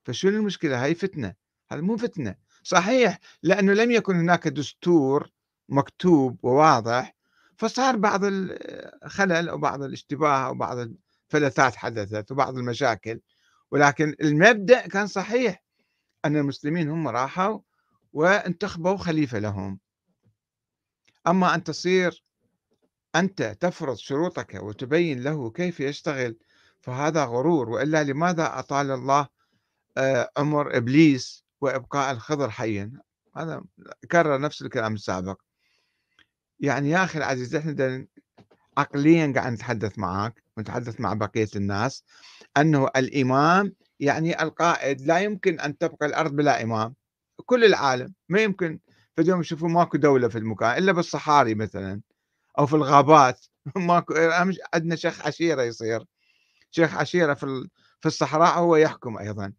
[0.04, 1.34] فشو المشكلة؟ هاي فتنة.
[1.72, 2.34] هذا مو فتنة.
[2.62, 5.30] صحيح لأنه لم يكن هناك دستور
[5.68, 7.16] مكتوب وواضح
[7.56, 13.20] فصار بعض الخلل أو بعض الاشتباه أو بعض الفلتات حدثت وبعض المشاكل.
[13.70, 15.62] ولكن المبدأ كان صحيح
[16.24, 17.60] أن المسلمين هم راحوا
[18.12, 19.78] وانتخبوا خليفة لهم.
[21.26, 22.24] أما أن تصير
[23.16, 26.36] أنت تفرض شروطك وتبين له كيف يشتغل
[26.80, 29.28] فهذا غرور وإلا لماذا أطال الله
[29.98, 32.92] آه، عمر إبليس وإبقاء الخضر حيا؟
[33.36, 33.64] هذا
[34.10, 35.40] كرر نفس الكلام السابق.
[36.60, 38.06] يعني يا أخي العزيز إحنا
[38.78, 42.04] عقليا قاعد نتحدث معك ونتحدث مع بقية الناس.
[42.56, 46.94] أنه الإمام يعني القائد لا يمكن أن تبقى الأرض بلا إمام.
[47.46, 48.78] كل العالم ما يمكن.
[49.16, 52.00] فاليوم يشوفوا ماكو دولة في المكان إلا بالصحاري مثلا
[52.58, 53.46] أو في الغابات.
[53.76, 54.14] ماكو
[54.74, 56.04] عندنا شيخ عشيرة يصير.
[56.70, 57.68] شيخ عشيرة في
[58.00, 59.52] في الصحراء هو يحكم أيضا.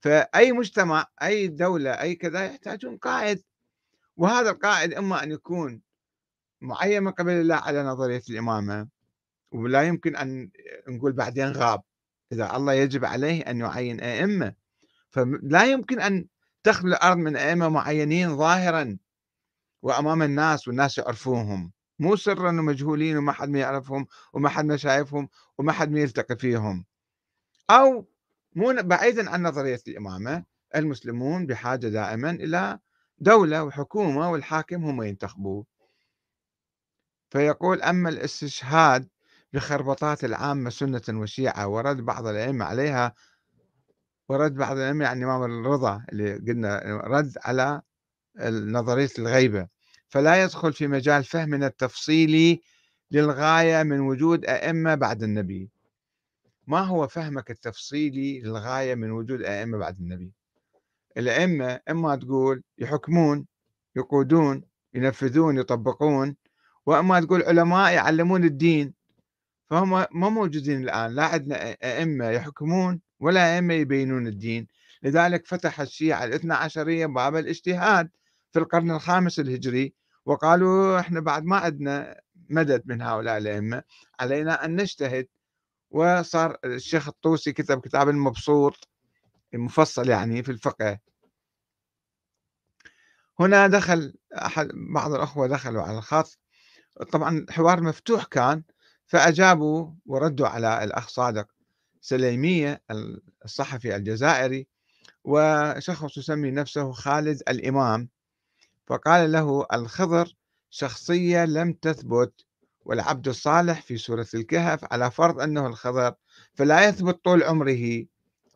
[0.00, 3.42] فأي مجتمع أي دولة أي كذا يحتاجون قائد.
[4.16, 5.80] وهذا القائد إما أن يكون
[6.60, 8.88] معين من قبل الله على نظرية الإمامة
[9.52, 10.50] ولا يمكن أن
[10.88, 11.82] نقول بعدين غاب.
[12.32, 14.54] إذا الله يجب عليه أن يعين أئمة.
[15.10, 16.26] فلا يمكن أن
[16.64, 18.98] تخلو الأرض من أئمة معينين ظاهرا
[19.82, 21.72] وأمام الناس والناس يعرفوهم.
[21.98, 26.36] مو سرا ومجهولين وما حد ما يعرفهم وما حد ما شايفهم وما حد ما يلتقي
[26.36, 26.84] فيهم.
[27.70, 28.08] أو
[28.56, 30.44] مو بعيدا عن نظرية الإمامة
[30.76, 32.78] المسلمون بحاجة دائما إلى
[33.18, 35.66] دولة وحكومة والحاكم هم ينتخبوه.
[37.30, 39.08] فيقول أما الاستشهاد
[39.56, 43.14] بخربطات العامة سنة وشيعة ورد بعض الأئمة عليها
[44.28, 47.82] ورد بعض الأئمة يعني الإمام الرضا اللي قلنا رد على
[48.50, 49.68] نظرية الغيبة.
[50.08, 52.62] فلا يدخل في مجال فهمنا التفصيلي
[53.10, 55.70] للغاية من وجود أئمة بعد النبي.
[56.66, 60.32] ما هو فهمك التفصيلي للغاية من وجود أئمة بعد النبي؟
[61.16, 63.46] الأئمة إما تقول يحكمون
[63.96, 64.62] يقودون
[64.94, 66.36] ينفذون يطبقون
[66.86, 69.05] وإما تقول علماء يعلمون الدين.
[69.70, 74.66] فهم ما موجودين الآن لا عندنا أئمة يحكمون ولا أئمة يبينون الدين.
[75.02, 78.10] لذلك فتح الشيعة الاثنى عشرية باب الاجتهاد
[78.52, 79.94] في القرن الخامس الهجري
[80.26, 83.82] وقالوا إحنا بعد ما عندنا مدد من هؤلاء الأئمة
[84.20, 85.28] علينا أن نجتهد.
[85.90, 88.88] وصار الشيخ الطوسي كتب كتاب المبسوط
[89.54, 90.98] المفصل يعني في الفقه.
[93.40, 96.38] هنا دخل أحد بعض الأخوة دخلوا على الخط.
[97.12, 98.62] طبعا حوار مفتوح كان
[99.06, 101.48] فأجابوا وردوا على الأخ صادق
[102.00, 102.82] سليمية
[103.44, 104.66] الصحفي الجزائري
[105.24, 108.08] وشخص يسمي نفسه خالد الإمام.
[108.86, 110.34] فقال له الخضر
[110.70, 112.32] شخصية لم تثبت
[112.84, 116.14] والعبد الصالح في سورة الكهف على فرض أنه الخضر
[116.54, 118.04] فلا يثبت طول عمره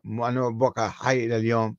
[0.04, 1.76] وأنه بقى حي إلى اليوم.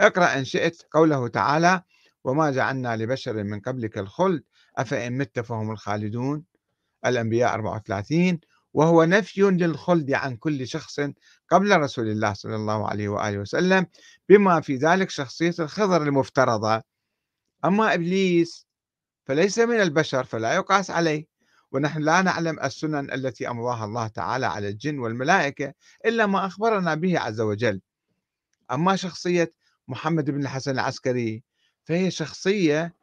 [0.00, 1.82] اقرأ إن شئت قوله تعالى
[2.24, 4.42] وما جعلنا لبشر من قبلك الخلد
[4.76, 6.44] أفإن مت فهم الخالدون؟
[7.06, 8.40] الأنبياء 34
[8.74, 11.00] وهو نفي للخلد عن كل شخص
[11.48, 13.86] قبل رسول الله صلى الله عليه وآله وسلم
[14.28, 16.82] بما في ذلك شخصية الخضر المفترضة.
[17.64, 18.66] أما إبليس
[19.24, 21.26] فليس من البشر فلا يقاس عليه.
[21.72, 25.74] ونحن لا نعلم السنن التي أمضاها الله تعالى على الجن والملائكة
[26.06, 27.80] إلا ما أخبرنا به عز وجل.
[28.70, 29.52] أما شخصية
[29.88, 31.42] محمد بن الحسن العسكري
[31.84, 32.94] فهي شخصية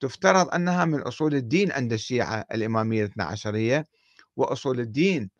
[0.00, 3.84] تفترض أنها من أصول الدين عند الشيعة الإمامية الاثنى عشرية
[4.36, 5.30] وأصول الدين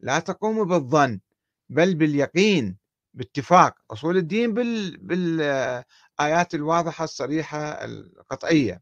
[0.00, 1.20] لا تقوم بالظن
[1.68, 2.76] بل باليقين
[3.14, 3.74] باتفاق.
[3.90, 4.96] أصول الدين بال...
[4.96, 8.80] بالآيات الواضحة الصريحة القطعية.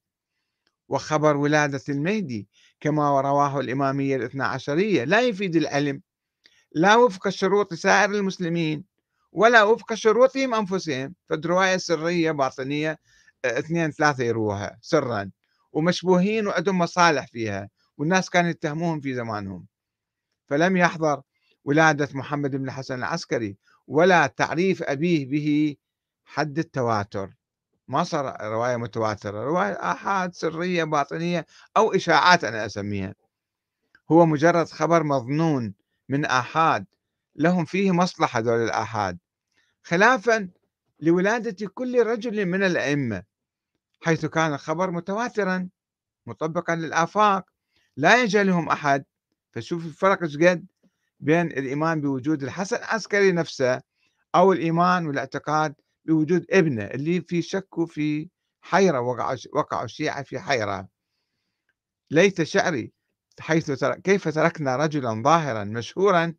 [0.89, 2.49] وخبر ولادة المهدي
[2.81, 6.03] كما رواه الإمامية الاثنى عشرية لا يفيد العلم
[6.73, 8.85] لا وفق شروط سائر المسلمين
[9.33, 11.15] ولا وفق شروطهم أنفسهم.
[11.29, 12.99] فالرواية سرية باطنية
[13.45, 15.31] اثنين ثلاثة يروها سرا
[15.73, 19.67] ومشبوهين وعندهم مصالح فيها والناس كانوا يتهموهم في زمانهم.
[20.49, 21.23] فلم يحضر
[21.65, 25.77] ولادة محمد بن الحسن العسكري ولا تعريف أبيه به
[26.25, 27.31] حد التواتر.
[27.89, 33.15] ما صار رواية متواترة رواية آحاد سرية باطنية أو إشاعات أنا أسميها.
[34.13, 35.75] هو مجرد خبر مظنون
[36.09, 36.87] من آحاد
[37.37, 39.19] لهم فيه مصلحة دول الآحاد.
[39.83, 40.49] خلافا
[41.01, 43.23] لولادة كل رجل من الأئمة
[44.01, 45.69] حيث كان الخبر متواترا
[46.27, 47.45] مطبقا للآفاق
[47.97, 49.05] لا يجهلهم أحد.
[49.53, 50.67] فشوف الفرق إيش قد؟
[51.21, 53.81] بين الإيمان بوجود الحسن العسكري نفسه
[54.35, 58.29] أو الإيمان والاعتقاد بوجود ابنه اللي في شك وفي
[58.61, 60.89] حيرة وقع وقعوا الشيعة في حيرة.
[62.11, 62.93] ليت شعري
[63.41, 66.35] حيث كيف تركنا رجلا ظاهرا مشهورا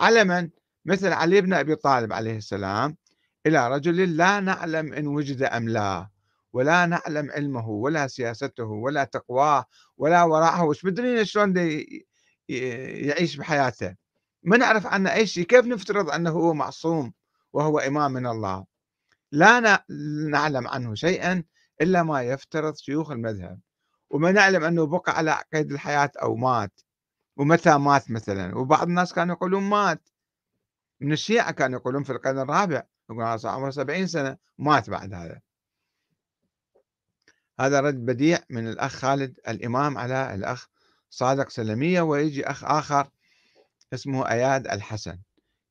[0.00, 0.50] علما
[0.84, 2.96] مثل علي بن أبي طالب عليه السلام
[3.46, 6.13] إلى رجل لا نعلم إن وجد أم لا.
[6.54, 9.64] ولا نعلم علمه ولا سياسته ولا تقواه
[9.96, 11.54] ولا وراءه وش مدرين شلون
[12.48, 13.94] يعيش بحياته.
[14.42, 15.44] ما نعرف عنه أي شيء.
[15.44, 17.12] كيف نفترض أنه هو معصوم
[17.52, 18.64] وهو إمام من الله؟
[19.32, 19.84] لا
[20.30, 21.44] نعلم عنه شيئا
[21.80, 23.60] إلا ما يفترض شيوخ المذهب.
[24.10, 26.80] وما نعلم أنه بقى على قيد الحياة أو مات.
[27.36, 30.08] ومتى مات مثلا؟ وبعض الناس كانوا يقولون مات.
[31.00, 32.82] من الشيعة كانوا يقولون في القرن الرابع.
[33.10, 35.40] يقولون عمره سبعين سنة مات بعد هذا.
[37.60, 40.68] هذا رد بديع من الأخ خالد الإمام على الأخ
[41.10, 43.10] صادق سلمية ويجي أخ آخر
[43.94, 45.18] اسمه أياد الحسن.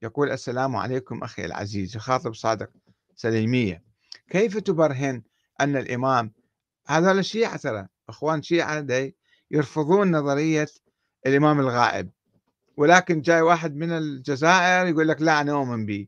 [0.01, 2.69] يقول السلام عليكم أخي العزيز يخاطب صادق
[3.15, 3.83] سليمية.
[4.29, 5.21] كيف تبرهن
[5.61, 6.31] أن الإمام
[6.87, 9.15] هذا الشيعة ترى أخوان شيعة دي
[9.51, 10.67] يرفضون نظرية
[11.25, 12.09] الإمام الغائب.
[12.77, 16.07] ولكن جاي واحد من الجزائر يقول لك لا أنا أؤمن به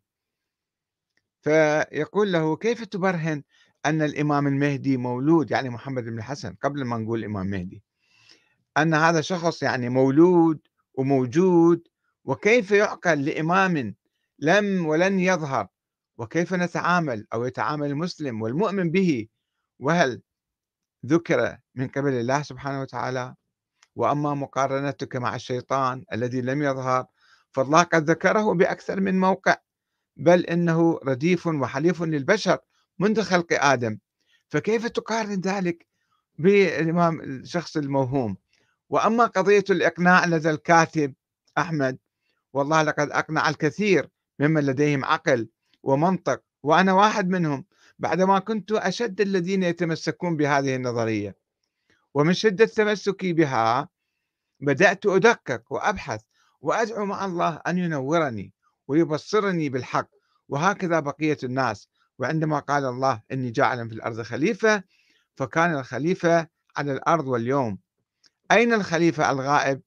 [1.42, 3.44] فيقول له كيف تبرهن
[3.86, 7.84] أن الإمام المهدي مولود يعني محمد بن الحسن قبل ما نقول الإمام المهدي
[8.78, 10.60] أن هذا شخص يعني مولود
[10.94, 11.88] وموجود
[12.26, 13.96] وكيف يعقل لإمام
[14.40, 15.68] لم ولن يظهر؟
[16.18, 19.28] وكيف نتعامل أو يتعامل المسلم والمؤمن به؟
[19.80, 20.22] وهل
[21.06, 23.36] ذكر من قبل الله سبحانه وتعالى؟
[23.96, 27.06] وأما مقارنتك مع الشيطان الذي لم يظهر
[27.52, 29.56] فالله قد ذكره بأكثر من موقع
[30.18, 32.58] بل إنه رديف وحليف للبشر.
[33.00, 33.98] منذ خلق آدم.
[34.50, 35.86] فكيف تقارن ذلك
[36.38, 38.38] بالإمام الشخص الموهوم؟
[38.90, 41.14] وأما قضية الإقناع لدى الكاتب
[41.58, 41.98] أحمد
[42.54, 45.50] والله لقد أقنع الكثير ممن لديهم عقل
[45.84, 47.66] ومنطق وأنا واحد منهم
[48.00, 51.36] بعدما كنت أشد الذين يتمسكون بهذه النظرية.
[52.14, 53.90] ومن شدة تمسكي بها
[54.60, 56.22] بدأت أدقق وأبحث
[56.62, 58.54] وأدعو مع الله أن ينورني
[58.88, 60.10] ويبصرني بالحق
[60.50, 61.90] وهكذا بقية الناس.
[62.20, 64.84] وعندما قال الله إني جاعل في الأرض خليفة
[65.36, 66.48] فكان الخليفة
[66.78, 67.80] على الأرض واليوم.
[68.52, 69.82] أين الخليفة الغائب؟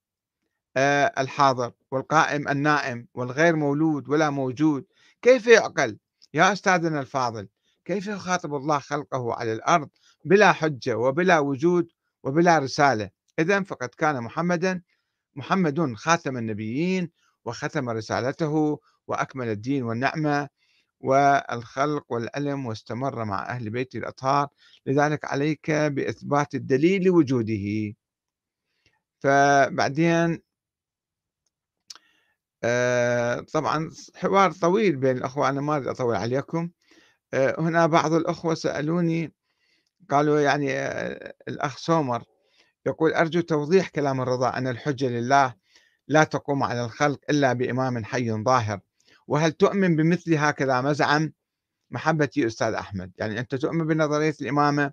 [0.76, 4.84] آه الحاضر والقائم النائم والغير مولود ولا موجود.
[5.22, 5.98] كيف يعقل؟
[6.34, 7.48] يا أستاذنا الفاضل
[7.84, 9.88] كيف يخاطب الله خلقه على الأرض
[10.24, 11.88] بلا حجة وبلا وجود
[12.22, 14.82] وبلا رسالة؟ إذا فقد كان محمدا
[15.36, 17.10] محمد خاتم النبيين
[17.44, 20.48] وختم رسالته وأكمل الدين والنعمة.
[21.00, 24.48] والخلق والعلم واستمر مع أهل بيت الأطهار
[24.86, 27.94] لذلك عليك بإثبات الدليل لوجوده.
[29.20, 30.42] فبعدين
[32.64, 36.70] آه، طبعا حوار طويل بين الأخوة أنا ما أريد أطول عليكم.
[37.34, 39.32] آه، هنا بعض الأخوة سألوني
[40.10, 42.24] قالوا يعني آه، الأخ سومر
[42.86, 45.54] يقول أرجو توضيح كلام الرضا أن الحجة لله
[46.08, 48.80] لا تقوم على الخلق إلا بإمام حي ظاهر.
[49.28, 51.32] وهل تؤمن بمثل هكذا مزعم؟
[51.90, 54.92] محبتي أستاذ أحمد يعني أنت تؤمن بنظرية الإمامة؟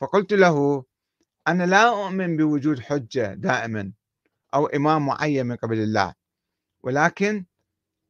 [0.00, 0.84] فقلت له
[1.48, 3.92] أنا لا أؤمن بوجود حجة دائما
[4.54, 6.14] أو إمام معين من قبل الله
[6.82, 7.44] ولكن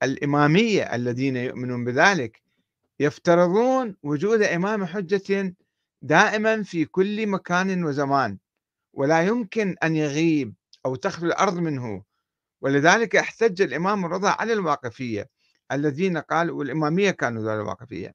[0.03, 2.43] الإمامية الذين يؤمنون بذلك
[3.01, 5.55] يفترضون وجود إمام حجة
[6.03, 8.39] دائما في كل مكان وزمان
[8.93, 10.55] ولا يمكن أن يغيب
[10.87, 12.03] أو تخلو الأرض منه.
[12.65, 15.29] ولذلك احتج الإمام الرضا على الواقفية.
[15.73, 18.15] الذين قالوا والإمامية كانوا ذول الواقفية.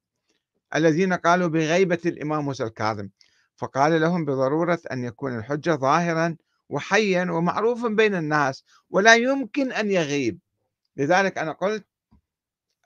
[0.76, 3.10] الذين قالوا بغيبة الإمام موسى الكاظم.
[3.56, 6.36] فقال لهم بضرورة أن يكون الحجة ظاهرا
[6.70, 10.40] وحيا ومعروفا بين الناس ولا يمكن أن يغيب.
[10.98, 11.86] لذلك أنا قلت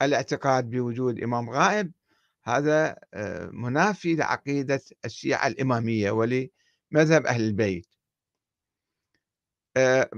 [0.01, 1.91] الاعتقاد بوجود إمام غائب
[2.43, 7.92] هذا آه، منافي لعقيدة الشيعة الإمامية ولمذهب أهل البيت.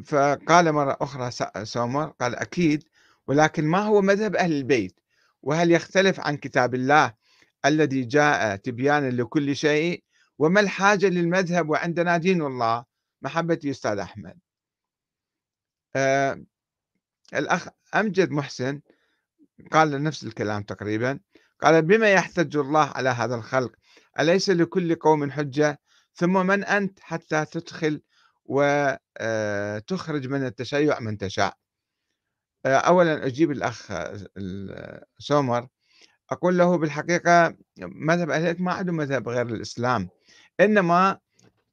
[0.05, 1.31] فقال مرة أخرى
[1.65, 2.83] سومر قال أكيد
[3.27, 4.99] ولكن ما هو مذهب أهل البيت؟
[5.41, 7.13] وهل يختلف عن كتاب الله
[7.65, 10.03] الذي جاء تبيانا لكل شيء؟
[10.39, 12.85] وما الحاجة للمذهب وعندنا دين الله؟
[13.21, 14.37] محبتي أستاذ أحمد.
[15.95, 16.43] آه
[17.33, 18.81] الأخ أمجد محسن
[19.71, 21.19] قال نفس الكلام تقريبا
[21.61, 23.71] قال بما يحتج الله على هذا الخلق
[24.19, 25.79] أليس لكل قوم حجة؟
[26.13, 28.01] ثم من أنت حتى تدخل
[28.45, 31.57] وتخرج آه، من التشيع من تشاء
[32.65, 33.91] آه، أولا أجيب الأخ
[35.19, 35.67] سومر
[36.31, 40.09] أقول له بالحقيقة مذهب أهل ما عندهم مذهب غير الإسلام
[40.59, 41.19] إنما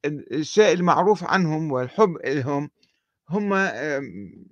[0.05, 2.69] الشيء المعروف عنهم والحب لهم
[3.29, 3.53] هم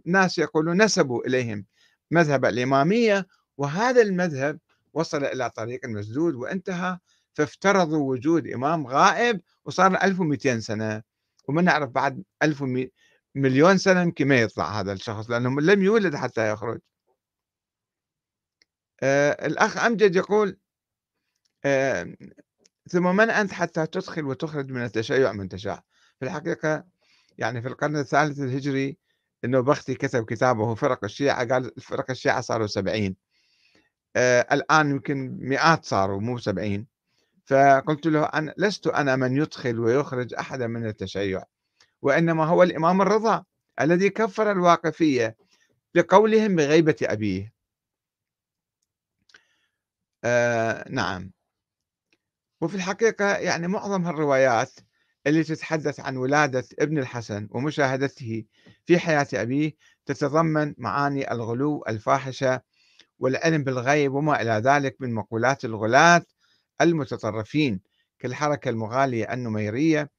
[0.05, 1.65] ناس يقولون نسبوا إليهم
[2.11, 4.59] مذهب الإمامية وهذا المذهب
[4.93, 6.97] وصل إلى طريق المسدود وانتهى
[7.33, 11.03] فافترضوا وجود إمام غائب وصار 1200 سنة.
[11.47, 12.63] وما نعرف بعد 1000
[13.35, 16.79] مليون سنة يمكن ما يطلع هذا الشخص لأنه لم يولد حتى يخرج.
[19.03, 20.57] آه الأخ أمجد يقول
[21.65, 22.15] آه
[22.89, 25.83] ثم من أنت حتى تدخل وتخرج من التشيع من تشاء
[26.19, 26.85] في الحقيقة
[27.37, 28.97] يعني في القرن الثالث الهجري
[29.45, 33.15] إنه بختي كتب كتابه فرق الشيعة قال فرق الشيعة صاروا سبعين.
[34.15, 36.90] آه الآن يمكن مئات صاروا مو سبعين.
[37.51, 41.43] فقلت له أنا لست أنا من يدخل ويخرج أحدا من التشيع
[42.01, 43.43] وإنما هو الإمام الرضا
[43.81, 45.37] الذي كفر الواقفية
[45.95, 47.53] لقولهم بغيبة أبيه.
[50.23, 51.31] آه نعم.
[52.61, 54.71] وفي الحقيقة يعني معظم هالروايات
[55.27, 58.45] اللي تتحدث عن ولادة ابن الحسن ومشاهدته
[58.85, 59.75] في حياة أبيه
[60.05, 62.61] تتضمن معاني الغلو الفاحشة
[63.19, 66.25] والعلم بالغيب وما إلى ذلك من مقولات الغلاة
[66.81, 67.81] المتطرفين
[68.19, 70.09] كالحركة المغالية النميرية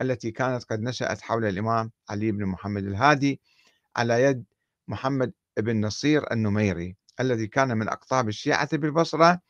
[0.00, 3.40] التي كانت قد نشأت حول الإمام علي بن محمد الهادي
[3.96, 4.44] على يد
[4.88, 9.40] محمد بن نصير النميري الذي كان من أقطاب الشيعة بالبصرة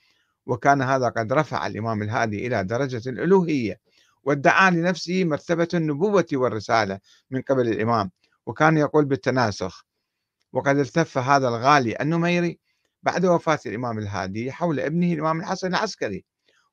[0.47, 3.81] وكان هذا قد رفع الإمام الهادي إلى درجة الألوهية
[4.25, 7.01] وادعى لنفسه مرتبة النبوة والرسالة
[7.31, 8.11] من قبل الإمام
[8.47, 9.87] وكان يقول بالتناسخ
[10.53, 12.59] وقد التف هذا الغالي النميري
[13.03, 16.25] بعد وفاة الإمام الهادي حول ابنه الإمام الحسن العسكري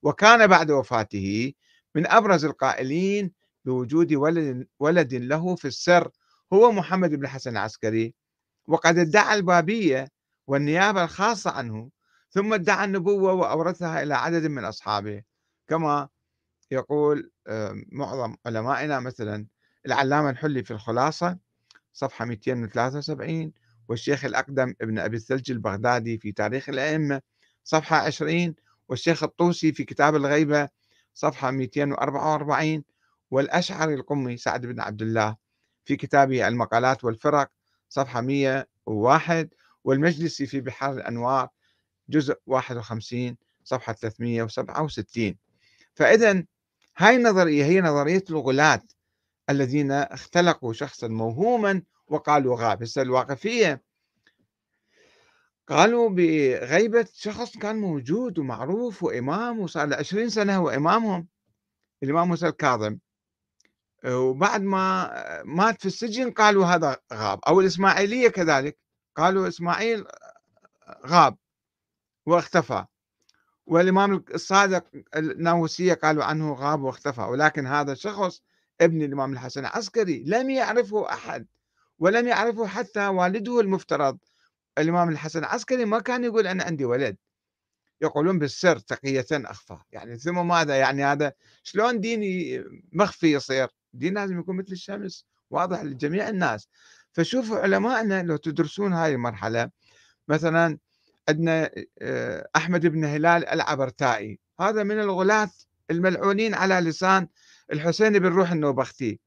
[0.03, 1.53] وكان بعد وفاته
[1.95, 3.31] من أبرز القائلين
[3.65, 6.11] بوجود ولد, ولد له في السر
[6.53, 8.13] هو محمد بن الحسن العسكري.
[8.67, 10.07] وقد ادعى البابية
[10.47, 11.89] والنيابة الخاصة عنه
[12.29, 15.23] ثم ادعى النبوة وأورثها إلى عدد من أصحابه.
[15.67, 16.09] كما
[16.71, 17.31] يقول
[17.91, 19.45] معظم علمائنا مثلا
[19.85, 21.37] العلامة الحلي في الخلاصة
[21.93, 23.51] صفحة 273
[23.87, 27.21] والشيخ الأقدم ابن أبي الثلج البغدادي في تاريخ الأئمة
[27.63, 28.55] صفحة 20
[28.89, 30.69] والشيخ الطوسي في كتاب الغيبة
[31.13, 32.83] صفحة 244
[33.31, 35.35] والأشعري القمي سعد بن عبد الله
[35.85, 37.49] في كتابه المقالات والفرق
[37.89, 39.49] صفحة 101
[39.83, 41.49] والمجلسي في بحار الأنوار
[42.09, 45.35] جزء 51 صفحة 367
[45.93, 46.43] فإذا
[46.97, 48.81] هاي النظرية هي نظرية الغلاة
[49.49, 52.83] الذين اختلقوا شخصا موهوما وقالوا غاب.
[52.83, 53.81] هسه الواقفية
[55.69, 61.27] قالوا بغيبة شخص كان موجود ومعروف وإمام وصار له 20 سنة هو إمامهم
[62.03, 62.97] الإمام موسى الكاظم.
[64.05, 65.11] وبعد ما
[65.43, 68.77] مات في السجن قالوا هذا غاب أو الإسماعيلية كذلك
[69.15, 70.05] قالوا إسماعيل
[71.05, 71.37] غاب
[72.25, 72.85] واختفى.
[73.65, 74.83] والإمام الصادق
[75.15, 78.41] الناووسية قالوا عنه غاب واختفى ولكن هذا الشخص
[78.81, 81.47] ابن الإمام الحسن العسكري لم يعرفه أحد
[81.99, 84.17] ولم يعرفه حتى والده المفترض.
[84.77, 87.17] الإمام الحسن العسكري ما كان يقول أنا عندي ولد.
[88.01, 89.77] يقولون بالسر تقية أخفى.
[89.91, 92.63] يعني ثم ماذا؟ يعني هذا شلون ديني
[92.93, 96.67] مخفي يصير؟ دين لازم يكون مثل الشمس واضح لجميع الناس.
[97.11, 99.69] فشوفوا علمائنا لو تدرسون هاي المرحلة
[100.27, 100.77] مثلا
[101.29, 101.71] عندنا
[102.01, 104.39] آه، أحمد بن هلال العبرتائي.
[104.59, 105.51] هذا من الغلاة
[105.91, 107.27] الملعونين على لسان
[107.71, 109.19] الحسين بن روح النوبختي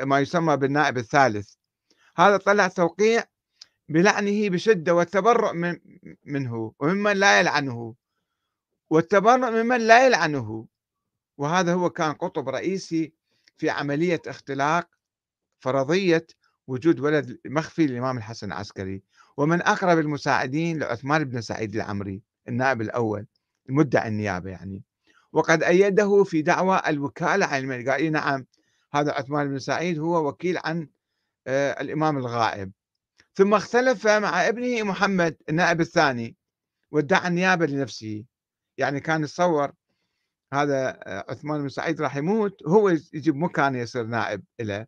[0.00, 1.52] ما يسمى بالنائب الثالث.
[2.16, 3.24] هذا طلع توقيع
[3.90, 5.78] بلعنه بشدة والتبرؤ من
[6.24, 7.94] منه وممن لا يلعنه.
[8.90, 10.66] والتبرؤ ممن لا يلعنه.
[11.38, 13.12] وهذا هو كان قطب رئيسي
[13.56, 14.88] في عملية اختلاق
[15.60, 16.26] فرضية
[16.66, 19.02] وجود ولد مخفي للإمام الحسن العسكري
[19.36, 23.26] ومن أقرب المساعدين لعثمان بن سعيد العمري النائب الأول
[23.68, 24.84] المدعي النيابة يعني.
[25.32, 28.46] وقد أيده في دعوى الوكالة عن الملك قال نعم
[28.92, 30.88] هذا عثمان بن سعيد هو وكيل عن
[31.46, 32.72] آه، الإمام الغائب.
[33.34, 36.36] ثم اختلف مع ابنه محمد النائب الثاني
[36.90, 38.24] وادعى النيابة لنفسه.
[38.78, 39.72] يعني كان يتصور
[40.52, 44.86] هذا آه، عثمان بن سعيد راح يموت هو يجيب مكانه يصير نائب له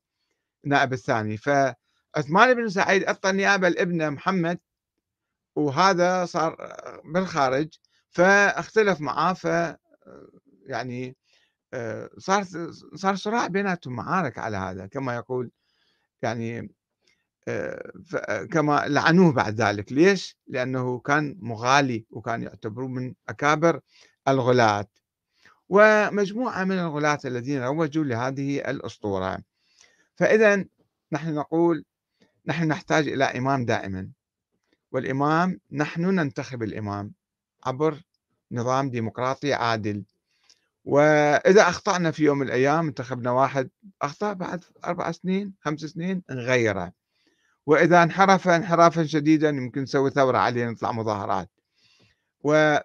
[0.65, 1.37] النائب الثاني.
[1.37, 4.59] فعثمان بن سعيد أعطى النيابة لابنه محمد
[5.57, 7.69] وهذا صار آه، بالخارج.
[8.11, 9.45] فاختلف معاه ف
[10.67, 11.17] يعني
[11.75, 12.45] آه، صار
[12.97, 14.87] صار صراع بيناتهم معارك على هذا.
[14.87, 15.51] كما يقول
[16.23, 16.75] يعني
[18.51, 19.93] كما لعنوه بعد ذلك.
[19.93, 23.81] ليش؟ لأنه كان مغالي وكان يعتبروه من أكابر
[24.29, 24.87] الغلاة.
[25.69, 29.39] ومجموعة من الغلاة الذين روجوا لهذه الأسطورة.
[30.17, 30.65] فإذا
[31.13, 31.85] نحن نقول
[32.47, 34.09] نحن نحتاج إلى إمام دائما.
[34.93, 37.13] والإمام نحن ننتخب الإمام
[37.65, 38.03] عبر
[38.53, 40.05] نظام ديمقراطي عادل.
[40.85, 43.71] وإذا أخطأنا في يوم من الأيام انتخبنا واحد
[44.03, 46.93] أخطأ بعد أربع سنين خمس سنين نغيره.
[47.67, 51.51] وإذا انحرف انحرافا شديدا يمكن نسوي ثورة عليه نطلع مظاهرات.
[52.45, 52.79] و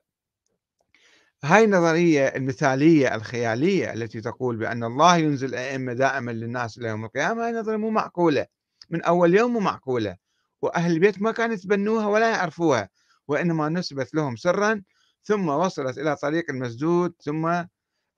[1.44, 7.46] هاي النظرية المثالية الخيالية التي تقول بأن الله ينزل أئمة دائما للناس إلى يوم القيامة
[7.46, 8.46] هاي نظرية مو معقولة.
[8.90, 10.18] من أول يوم مو معقولة.
[10.62, 12.90] وأهل البيت ما كانوا يتبنوها ولا يعرفوها
[13.28, 14.82] وإنما نسبت لهم سرا
[15.24, 17.64] ثم وصلت إلى طريق المسدود ثم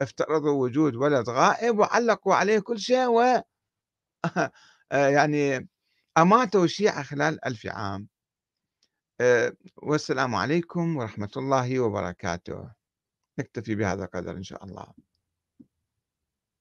[0.02, 3.42] افترضوا وجود ولد غائب وعلقوا عليه كل شيء و
[4.92, 5.70] يعني
[6.18, 8.08] أماتوا الشيعة خلال ألف عام.
[9.22, 12.72] آه، والسلام عليكم ورحمة الله وبركاته.
[13.40, 14.94] نكتفي بهذا القدر إن شاء الله.